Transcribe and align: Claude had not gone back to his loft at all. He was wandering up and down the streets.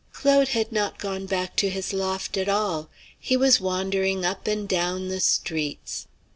Claude 0.13 0.47
had 0.47 0.71
not 0.71 0.97
gone 0.97 1.27
back 1.27 1.55
to 1.55 1.69
his 1.69 1.93
loft 1.93 2.35
at 2.35 2.49
all. 2.49 2.89
He 3.19 3.37
was 3.37 3.61
wandering 3.61 4.25
up 4.25 4.47
and 4.47 4.67
down 4.67 5.09
the 5.09 5.19
streets. 5.19 6.07